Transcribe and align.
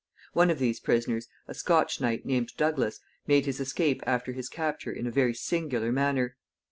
One 0.33 0.49
of 0.49 0.57
these 0.57 0.79
prisoners, 0.79 1.27
a 1.47 1.53
Scotch 1.53 2.01
knight 2.01 2.25
named 2.25 2.53
Douglas, 2.57 3.01
made 3.27 3.45
his 3.45 3.59
escape 3.59 4.01
after 4.07 4.31
his 4.31 4.49
capture 4.49 4.91
in 4.91 5.05
a 5.05 5.11
very 5.11 5.35
singular 5.35 5.91
manner. 5.91 6.37